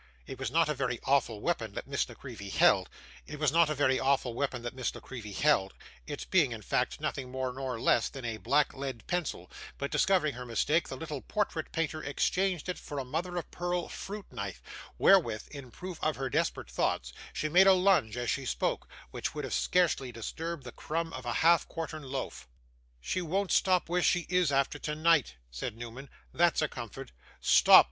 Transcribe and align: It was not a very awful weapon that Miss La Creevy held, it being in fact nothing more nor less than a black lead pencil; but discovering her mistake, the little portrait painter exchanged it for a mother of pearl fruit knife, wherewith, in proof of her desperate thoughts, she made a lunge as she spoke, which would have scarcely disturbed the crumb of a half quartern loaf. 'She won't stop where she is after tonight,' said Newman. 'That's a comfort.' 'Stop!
It 0.25 0.39
was 0.39 0.49
not 0.49 0.67
a 0.67 0.73
very 0.73 0.99
awful 1.03 1.41
weapon 1.41 1.73
that 1.75 1.85
Miss 1.85 2.09
La 2.09 2.15
Creevy 2.15 2.49
held, 2.49 2.89
it 3.27 3.41
being 6.31 6.51
in 6.53 6.61
fact 6.63 6.99
nothing 6.99 7.29
more 7.31 7.53
nor 7.53 7.79
less 7.79 8.09
than 8.09 8.25
a 8.25 8.37
black 8.37 8.73
lead 8.73 9.05
pencil; 9.05 9.51
but 9.77 9.91
discovering 9.91 10.33
her 10.33 10.43
mistake, 10.43 10.87
the 10.87 10.95
little 10.97 11.21
portrait 11.21 11.71
painter 11.71 12.01
exchanged 12.01 12.67
it 12.67 12.79
for 12.79 12.97
a 12.97 13.05
mother 13.05 13.37
of 13.37 13.51
pearl 13.51 13.87
fruit 13.87 14.25
knife, 14.31 14.63
wherewith, 14.97 15.47
in 15.51 15.69
proof 15.69 15.99
of 16.01 16.15
her 16.15 16.31
desperate 16.31 16.71
thoughts, 16.71 17.13
she 17.31 17.47
made 17.47 17.67
a 17.67 17.73
lunge 17.73 18.17
as 18.17 18.31
she 18.31 18.43
spoke, 18.47 18.87
which 19.11 19.35
would 19.35 19.43
have 19.43 19.53
scarcely 19.53 20.11
disturbed 20.11 20.63
the 20.63 20.71
crumb 20.71 21.13
of 21.13 21.27
a 21.27 21.33
half 21.45 21.67
quartern 21.67 22.01
loaf. 22.01 22.47
'She 23.01 23.21
won't 23.21 23.51
stop 23.51 23.87
where 23.87 24.01
she 24.01 24.25
is 24.29 24.51
after 24.51 24.79
tonight,' 24.79 25.35
said 25.51 25.77
Newman. 25.77 26.09
'That's 26.33 26.63
a 26.63 26.67
comfort.' 26.67 27.11
'Stop! 27.39 27.79